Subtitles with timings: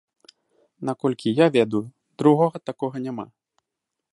[0.89, 1.81] Наколькі я ведаю,
[2.23, 3.25] другога такога няма.